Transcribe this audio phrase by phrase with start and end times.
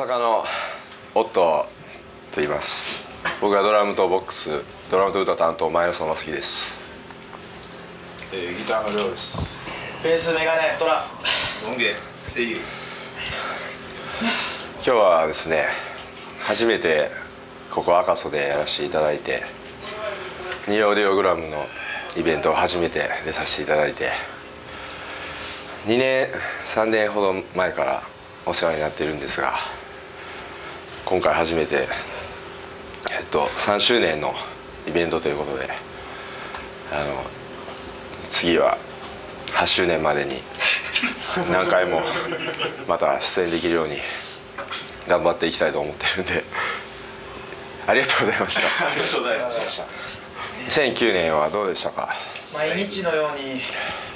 [0.00, 0.44] 阪の
[1.14, 1.66] オット
[2.32, 3.06] と言います。
[3.38, 4.48] 僕はドラムとボックス
[4.90, 6.78] ドラムと歌担当前野正樹です。
[8.32, 9.58] えー、ギターのりょうです
[10.02, 11.04] ベースメガネトラ。
[12.26, 12.56] 声優。
[14.76, 15.66] 今日はですね
[16.40, 17.10] 初めて
[17.70, 19.42] ここ赤楚でやらせていただいて
[20.66, 21.66] ニオオーディオグラムの
[22.16, 24.12] イベントを初めて出させていただいて
[25.84, 26.28] 2年
[26.74, 28.02] 3年ほど前から
[28.46, 29.79] お世話になってるんですが
[31.10, 31.88] 今回初めて、
[33.10, 34.32] えっと、3周年の
[34.86, 35.68] イベントということで
[36.92, 37.24] あの
[38.30, 38.78] 次は
[39.48, 40.36] 8周年までに
[41.50, 42.00] 何回も
[42.86, 43.96] また出演できるように
[45.08, 46.44] 頑張っていきたいと思ってるんで
[47.88, 48.86] ありがとうございました。
[48.86, 49.82] ありがとうございました。
[50.82, 52.10] 2009年はどうでしたか？
[52.54, 53.60] 毎日のように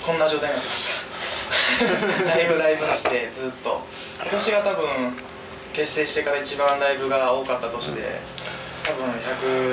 [0.06, 0.88] こんな状態になってまし
[2.24, 2.30] た。
[2.36, 3.84] ライブライブなってずっと。
[4.22, 4.86] 今年が多分
[5.74, 8.02] 結成してから一番ライブが多かった年で
[8.84, 9.10] 多分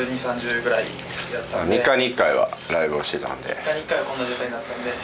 [0.08, 0.84] 12030ぐらい
[1.32, 1.82] だったんで。
[1.82, 3.50] 3日に1回はライブをしてたんで。
[3.50, 4.96] 3日に1回はこんな状態になったんで、は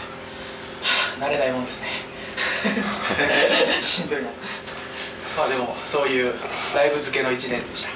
[1.22, 1.90] あ慣れないもんですね。
[3.82, 4.30] しんどいな。
[5.38, 6.34] まあでもそういう
[6.76, 7.92] ライブ付けの1年でした。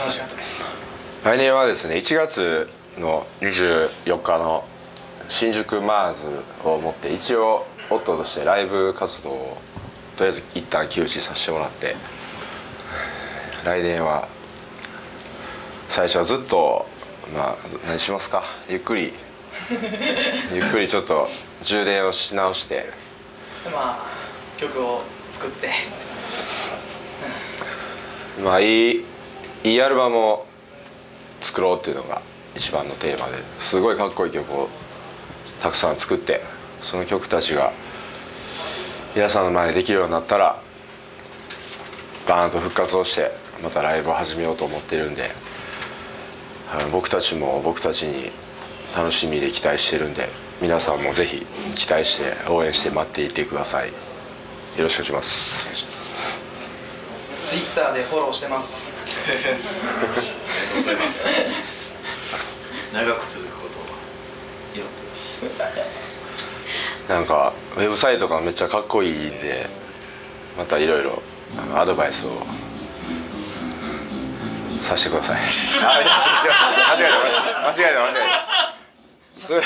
[0.00, 0.66] 楽しかったです。
[1.24, 4.64] 来年はですね1月の24日の
[5.28, 6.26] 新宿マーズ
[6.64, 9.58] をもって一応オットーとしてライブ活動を
[10.16, 11.96] とりあえず一旦休止させてもらって
[13.64, 14.28] 来年は
[15.88, 16.86] 最初はずっと
[17.34, 18.42] まあ何しますか？
[18.68, 19.12] ゆっくり。
[20.52, 21.28] ゆっくりちょっと
[21.62, 22.74] 充電をし直して。
[23.64, 24.06] でまあ
[24.58, 25.70] 曲を作って。
[28.42, 29.04] まあいい
[29.64, 30.46] いいアルバムを
[31.40, 32.20] 作ろうっていうのが
[32.56, 34.68] 一番のテーマですごいかっこいい曲を
[35.60, 36.42] たくさん作って
[36.80, 37.72] その曲たちが
[39.14, 40.58] 皆さんの前でできるようになったら
[42.26, 43.30] バーンと復活をして
[43.62, 45.30] またライブを始めようと思ってるんで
[46.90, 48.30] 僕たちも僕たちに
[48.96, 50.28] 楽しみで期待してるんで
[50.60, 53.88] 皆さんもぜひ期待して応援して待っていてください。
[53.88, 53.94] よ
[54.78, 55.54] ろしくお願いします。
[55.60, 56.14] お願いします。
[57.42, 58.94] ツイッターでフォローしてます。
[59.26, 59.54] ありがと
[60.74, 61.94] うございます
[62.92, 63.82] 長く続くことを
[64.74, 65.44] 祈ってます。
[67.08, 69.66] なんかウェブサイトがめっちゃかっこいいんで
[70.56, 71.20] またいろいろ
[71.74, 72.30] アドバイスを
[74.96, 75.36] させてください。
[75.36, 78.24] あいや違う違う間違えた間違えた間違え
[79.34, 79.62] たそれ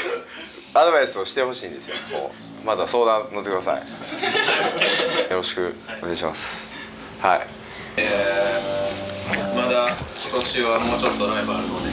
[0.74, 2.30] アドバイスをしてほしいんですよも
[2.62, 2.66] う。
[2.66, 3.80] また相談乗ってください。
[5.30, 6.66] よろしくお願いします。
[7.20, 7.46] はい。
[7.96, 9.96] えー、まだ今
[10.34, 11.90] 年はもうちょっとライブあるので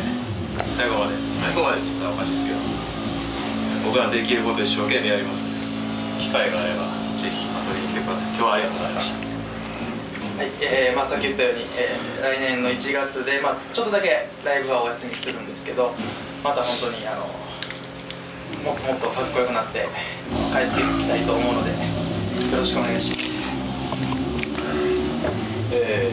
[0.76, 2.58] 最後まで最後までって言ったらおかしいですけど
[3.86, 5.68] 僕らできること一生懸命やりますので
[6.20, 6.86] 機会があれば
[7.16, 8.28] ぜひ遊びに来てください。
[8.30, 9.33] 今日はありがとうございました
[10.44, 15.92] はい、えーまあ、さっき言ったように、えー来年の1月で、まあ、ちょっとだけライブはお休みするんですけど
[16.44, 17.28] また本当にあの
[18.64, 19.88] もっともっとかっこよくなって
[20.52, 23.58] 帰っていきたいと思うのでよろしくお願いします。
[25.72, 26.12] え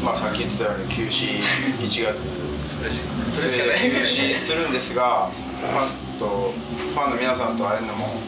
[0.00, 1.40] ー、まあさっき言ってたように休止
[1.80, 2.30] 1月。
[2.64, 3.02] それし
[3.58, 3.78] かない。
[3.80, 5.30] 休止するんですが、
[5.74, 5.88] まあ、
[6.18, 6.52] と
[6.94, 8.20] ファンの皆さんと会えるのも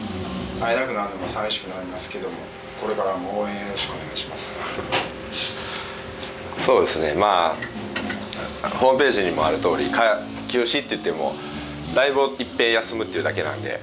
[0.61, 2.35] 会えなくなるのも寂しくなりますけども
[2.81, 4.59] これからも応援よろしくお願いします。
[6.57, 7.15] そうですね。
[7.15, 7.55] ま
[8.63, 9.89] あホームページにもある通り
[10.47, 11.33] 休止って言っても
[11.95, 13.79] ライブをいっぺん休むっていうだけなんで、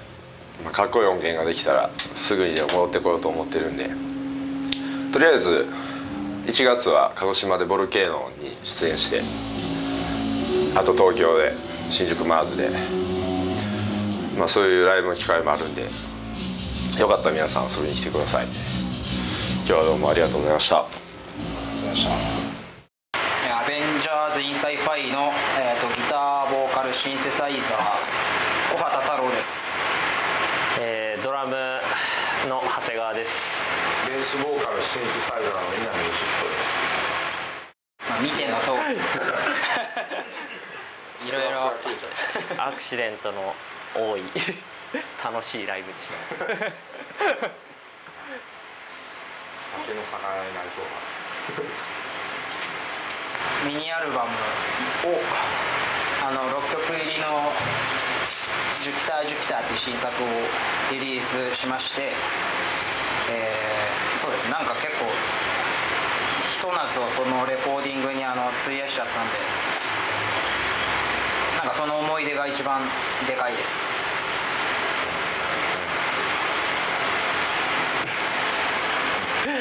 [0.64, 3.90] まあ、かっこいい音源ができたらすぐにでも戻ってこようと思ってるんで。
[5.12, 5.66] とりあえず
[6.46, 9.22] 1月は鹿児島でボルケーノに出演して
[10.74, 11.54] あと東京で
[11.90, 12.70] 新宿マーズで、
[14.38, 15.88] まあ、そういうライブの機会もあるんで
[16.98, 18.46] よかったら皆さん遊びに来てください。
[18.46, 18.54] 今
[19.64, 20.78] 日はどうもありがとうございました。
[20.78, 21.02] ありがとう
[21.76, 22.10] ございました。
[22.10, 25.30] えー avengers in sci-fi の、
[25.60, 27.78] えー、とギターボーカルシンセサイザー
[28.74, 29.80] 木幡太郎です。
[30.80, 31.52] えードラム
[32.48, 33.70] の長谷川です。
[34.08, 36.82] ベースボーカルシンセサイザーの稲見義彦です。
[38.10, 38.98] まあ見ての通り。
[41.28, 41.74] いろいろ。
[42.58, 43.54] アクシデントの
[43.94, 44.22] 多い
[45.24, 46.14] 楽しいライブでした
[46.48, 46.56] 酒
[49.94, 50.84] の魚になりそう
[53.68, 54.28] ミニアルバム
[55.12, 55.20] を
[56.26, 57.52] あの6曲入りの
[58.82, 60.26] 「ジュピター・ジュピター」っていう新作を
[60.90, 62.12] リリースしまして、
[63.30, 64.50] えーそうですね。
[64.50, 65.06] なんか結構
[66.52, 69.38] ひと夏をそのレコーディングにあの費やしちゃったんで
[71.56, 72.82] なんかその思い出が一番
[73.26, 74.07] でかいです
[79.48, 79.54] ラ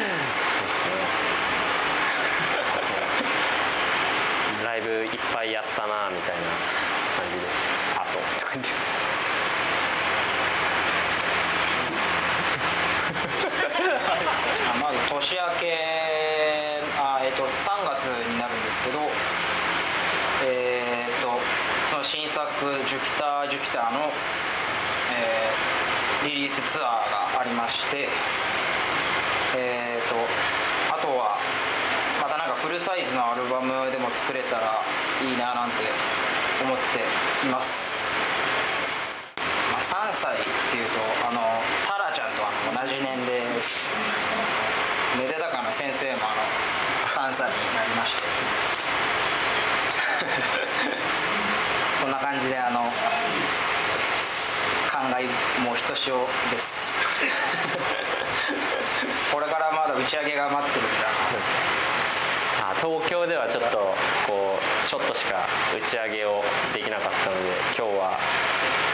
[4.78, 6.42] イブいっぱいやったなみたいな
[7.16, 7.54] 感じです。
[7.96, 8.20] あと。
[14.82, 15.80] まず年明け
[17.00, 19.10] あ、えーと、と3月になるんですけど
[20.44, 21.40] えっ、ー、と
[21.92, 22.46] その新作
[22.86, 24.12] 「ジュピター・ジュピターの」
[25.14, 26.84] えー、リリースツアー
[27.36, 28.10] がありまして
[32.88, 34.80] サイズのアルバムでも作れたら
[35.20, 35.84] いいななんて
[36.64, 37.04] 思って
[37.44, 38.00] います
[39.76, 41.42] まあ、3歳っていうとあの
[41.84, 43.44] タラちゃんとあの同じ年齢
[45.20, 46.32] めでたかの先生も。
[46.32, 46.40] あ
[47.28, 48.22] の3歳になりまして
[52.00, 52.90] そんな感じであの
[54.90, 55.28] 感慨
[55.62, 56.96] もうひとしおです。
[59.34, 61.08] これからまだ打ち上げが待ってるんだな。
[61.74, 61.77] あ
[62.82, 63.78] 東京ではちょっと
[64.28, 66.44] こうちょっとしか打ち上げを
[66.74, 68.18] できなかったので今日は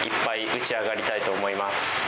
[0.05, 2.03] いっぱい打ち上がりたいと思います。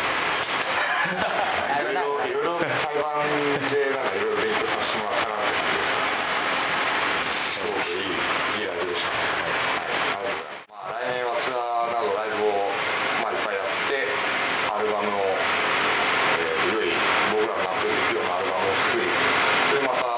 [1.05, 3.27] いろいろいろいろ台湾
[3.69, 10.33] でなんかいろいろ勉強させてもらったなって感じですすごくいいいいライブでしたはい、
[10.73, 12.73] はい、ありがとうございますまあ来年はツアーなどライブを
[13.21, 14.09] まあいっぱいやって
[14.73, 15.29] アルバムを、
[16.41, 16.89] えー、良い
[17.37, 20.09] 僕らの納得いくようなアルバムを作りでまた、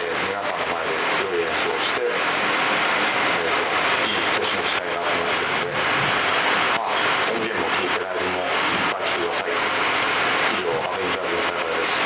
[0.00, 5.76] えー、皆さんの前で良い演奏をして、えーと、いい年にしたいなと思ってるので
[6.80, 6.96] まあ
[7.28, 12.00] 音源も聴いてライブもいっぱいしてください以上アベンジャーズのさよならです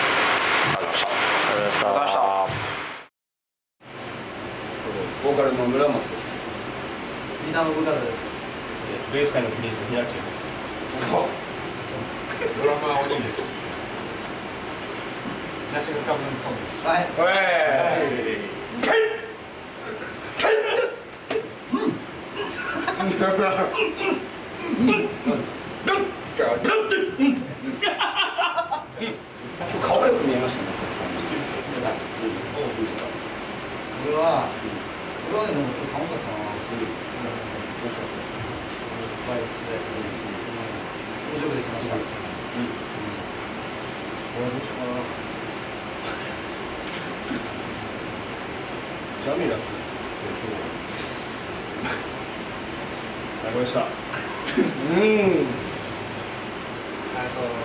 [0.74, 2.24] ありがとうございましたありがとうございました
[5.24, 6.34] ボーカルの村松です。
[7.46, 8.34] ギターのブダルです。
[9.12, 10.44] ベース界のプリンスの平木です。
[12.60, 13.72] ドラマーお兄です。
[15.72, 16.86] ナシスカブンソンです。
[16.86, 17.06] はい。
[29.82, 30.68] 顔がよく見えましたね。
[34.06, 34.73] 俺は俺はいくできました俺はどうしようかな
[49.24, 49.60] ジャミラス。
[53.42, 53.80] 最高でした。
[53.80, 53.86] うん。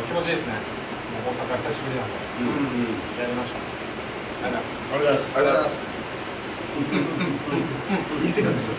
[0.08, 0.54] 気持ちいいですね。
[0.54, 2.16] もう大阪久しぶりなんで、
[3.22, 3.58] やりました。
[4.48, 5.38] ありがとうございます。
[5.38, 6.09] ありがとうございます。
[6.80, 6.84] あ
[8.24, 8.70] りがとうございます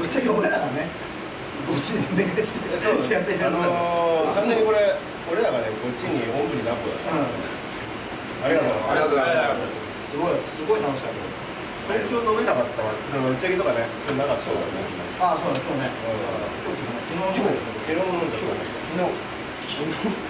[0.00, 0.88] ぶっちゃけ俺らがね
[1.66, 4.78] こっちにお願いしてやってるあのー、完全にこれ
[5.30, 7.14] 俺らがねこっちにおんぶに抱った。
[8.42, 8.72] ありがとう。
[8.90, 10.10] ありがとうございます。
[10.10, 12.90] すごいすごい楽しかったです東京飲めなかったわ。
[12.90, 14.82] 打ち上げとかね、それなかったからね。
[15.20, 16.82] ああそうだ今日ね今日
[17.30, 17.54] 昨日
[17.86, 18.58] 昨日飲んだ昨日
[19.68, 20.29] 昨日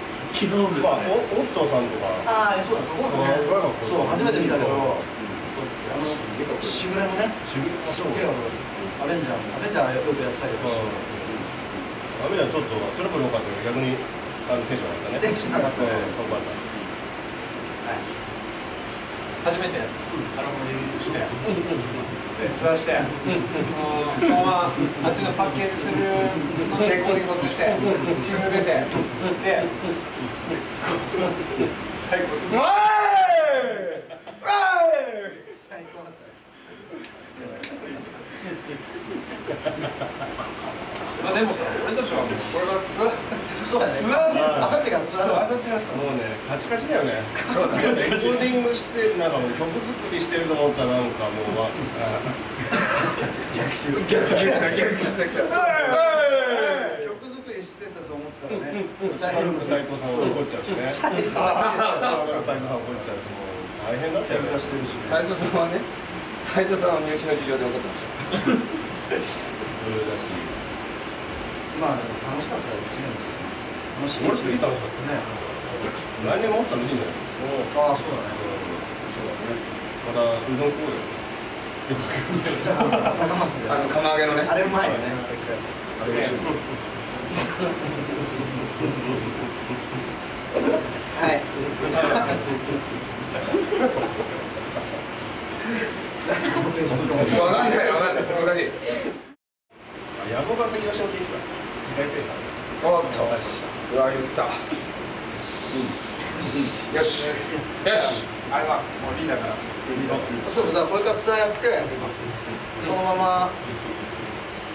[0.81, 2.09] まあ、おオットーさんとか。
[2.25, 3.35] ああそうだここね
[3.82, 4.71] そう初めて見たけど。
[4.71, 6.14] あの
[6.62, 10.71] しぐれのねしぐれそうアベンジャーアベンジャーよくやってたけど。
[12.21, 13.97] アメリカちょっとトラブル多かったけど逆に
[14.49, 15.25] あのテンション上がったね。
[15.25, 16.71] テンション上がったうんかっこよかった。
[19.40, 21.25] 初めてアルバムリリースして、で
[22.52, 24.69] ツアーして、もうそのま
[25.00, 27.73] まあっちのパッケージするレコーディングをして、
[28.21, 28.85] シングル出て、
[29.40, 29.64] で、
[31.21, 32.57] 最高です。
[32.57, 32.65] わー
[34.41, 36.25] わー最高だった
[41.21, 43.12] まあでもさ、俺たちはもうこれからツアー、
[43.69, 47.21] そうだねツアーであさってからツアーだそうあさってますもうね、カチカチだよね。
[47.37, 51.77] カチカチレコーディングして、なんかもう曲作りしてると思ったら、なんかもう、まあ、
[53.53, 55.45] 逆襲逆逆逆してきた。
[55.45, 58.57] 曲作りしてたと思ったら
[59.30, 60.90] ねサルと斉藤さんが怒っちゃうしね。
[60.90, 61.62] 斉藤サさん
[62.18, 63.54] 怒っちゃうと、もう
[63.87, 64.58] 大変だったよね。
[64.58, 65.78] してるし斉藤さんはね
[66.44, 68.10] 斉藤さんは身内の事情で怒ってました
[69.10, 69.14] そ
[69.88, 70.26] れだし、
[71.78, 73.22] まあでも楽しかった一年で
[74.10, 74.75] すよ楽しい楽しかった
[75.14, 75.22] ね
[76.26, 77.14] 来年ももっと楽しいんじゃない
[77.80, 78.28] ああそうだね
[80.10, 80.22] また、う
[80.58, 80.96] どん食おうよ。
[81.90, 81.96] 高
[83.34, 85.00] 松であの釜揚げのねあれうまいよね
[86.00, 86.12] あれ
[88.80, 88.88] は
[91.28, 91.44] い。
[97.38, 97.88] わかんない。
[97.88, 98.25] わかんない。
[98.25, 98.72] 難しい。
[100.32, 101.20] ヤコが先吉野ってい。
[101.20, 101.22] い。
[101.22, 101.38] っすか
[101.90, 102.50] 世界制覇。
[102.82, 104.49] おっとうわ言ったよ
[106.40, 107.28] しよし
[108.50, 109.54] あれはもうリーダーから
[110.50, 111.84] そうそうだからこれからツアーやって
[112.82, 113.50] そのまま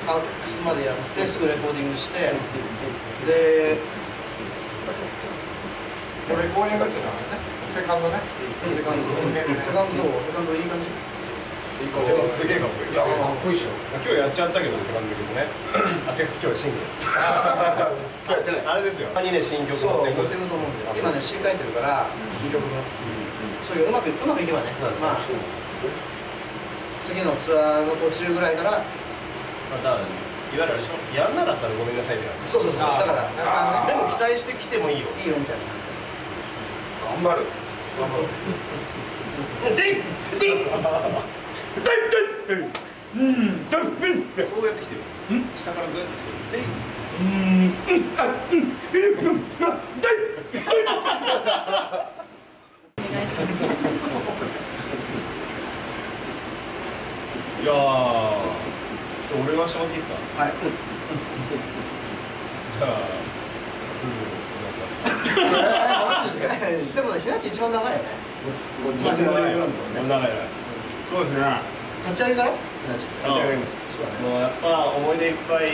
[0.06, 2.30] アックスまでやってすぐレコーディングして
[3.26, 3.78] で
[6.26, 7.38] これ公演がちょっとね。
[7.70, 8.18] セカンドね。
[8.18, 9.22] セカンドセ
[9.74, 10.90] カンドセカンドいい感じ。
[11.76, 13.76] いいかすげえかっこいいいやかっこいいっしょ。
[14.00, 15.46] 今日やっちゃったけどセカンド曲ね。
[16.08, 16.88] あせ今日はシングル。
[18.66, 19.12] あれですよ。
[19.14, 20.98] 他にね新曲そう持ってくると思うんだよ。
[20.98, 22.08] 今ね新書いてるから
[22.42, 22.74] 2曲分
[23.68, 24.72] そういううまくうまくいけばね。
[25.02, 25.22] まあ
[27.06, 28.82] 次のツアーの途中ぐらいから
[29.72, 30.00] またいわ
[30.54, 30.98] ゆるあれでしょ？
[31.18, 32.80] やんなかったらごめんなさいって感じそうそうそう。
[32.80, 33.28] だから
[33.84, 35.08] あでも期待してきてもいいよ。
[35.10, 35.64] のいいよみたいな。
[37.24, 37.46] 頑張る。
[39.66, 40.04] でいでい
[40.40, 40.62] でい
[42.48, 42.68] でい
[43.16, 45.02] うんでいこうやってきてる
[45.58, 46.06] 下からグーっ
[46.52, 46.66] てでい
[57.64, 58.35] いやー
[59.44, 60.54] 俺はしてもらっていいですかはい。
[62.76, 63.16] じゃあ
[66.96, 68.06] でもねひな一番長いよね。
[69.06, 69.68] 長い長い。
[70.08, 70.30] 長い。
[71.10, 71.42] そうですね
[72.10, 72.54] 立ち上げがとう
[74.42, 75.74] やっぱ思い出いっぱい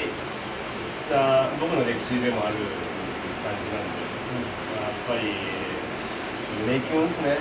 [1.11, 2.55] な僕の歴史でもある
[3.43, 3.99] 感じなんで、
[4.79, 5.35] やっぱり
[6.67, 7.35] 胸キュンっすね。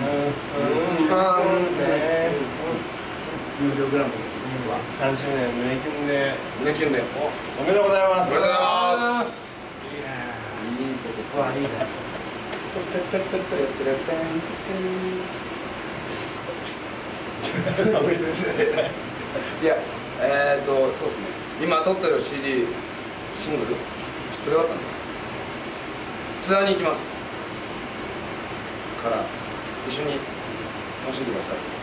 [0.00, 0.68] うん。
[1.00, 1.08] うん。
[1.08, 1.78] うん。
[1.78, 1.88] ね
[3.60, 7.28] 友情グランプリ3周年胸キュンで胸キュンでお
[7.60, 8.32] おめでとうございます。
[8.32, 9.60] おめでとうございます。
[9.84, 10.08] いいね
[10.88, 11.68] いいことわいいね
[19.62, 19.76] いや
[20.22, 21.18] えっーとそうです。
[21.18, 21.24] ね
[21.62, 22.64] 今撮ってる CD
[23.42, 24.82] シングル知ってるかったんだ
[26.42, 27.10] ツアーに行きます。
[29.02, 29.16] から
[29.86, 30.12] 一緒に
[31.04, 31.79] 楽しんでください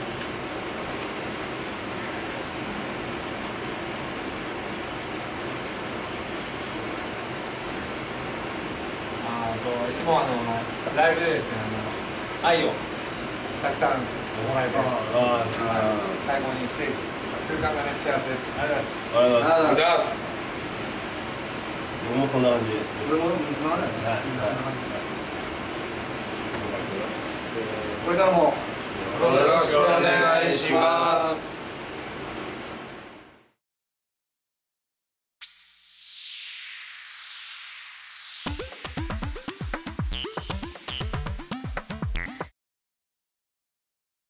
[9.68, 10.32] といつもあの
[10.96, 12.72] ライブでですねあの愛を
[13.62, 15.44] たくさんもらえてあ
[16.26, 16.96] 最後にステージ
[17.60, 18.54] 空間がね幸せです。
[18.60, 19.18] ありがとうございます。
[19.18, 19.76] ありがとうございます。
[19.76, 20.20] あじゃあす
[22.08, 22.72] 僕もそんな感じ。
[23.12, 24.24] 俺もつまらないよねはい。
[28.06, 28.54] これからもよ
[29.20, 29.36] ろ
[29.68, 31.57] しくお願いします